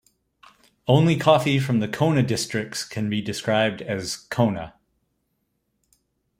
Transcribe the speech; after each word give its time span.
Only 0.87 1.15
coffee 1.15 1.59
from 1.59 1.79
the 1.79 1.87
Kona 1.87 2.23
Districts 2.23 2.83
can 2.83 3.07
be 3.07 3.21
described 3.21 3.83
as 3.83 4.15
"Kona". 4.15 4.73